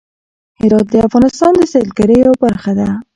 [0.59, 2.87] هرات د افغانستان د سیلګرۍ یوه برخه ده.